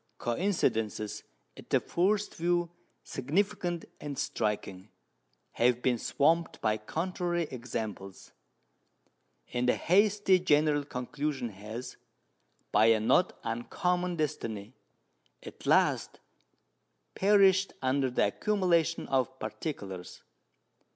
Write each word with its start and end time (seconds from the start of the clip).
Coincidences 0.17 1.21
at 1.55 1.69
the 1.69 1.79
first 1.79 2.33
view 2.33 2.71
significant 3.03 3.85
and 3.99 4.17
striking 4.17 4.89
have 5.51 5.83
been 5.83 5.99
swamped 5.99 6.59
by 6.59 6.75
contrary 6.75 7.43
examples; 7.51 8.31
and 9.53 9.69
a 9.69 9.75
hasty 9.75 10.39
general 10.39 10.83
conclusion 10.83 11.49
has, 11.49 11.97
by 12.71 12.87
a 12.87 12.99
not 12.99 13.37
uncommon 13.43 14.15
destiny, 14.15 14.73
at 15.43 15.67
last 15.67 16.19
perished 17.13 17.73
under 17.83 18.09
the 18.09 18.25
accumulation 18.25 19.07
of 19.07 19.37
particulars. 19.37 20.23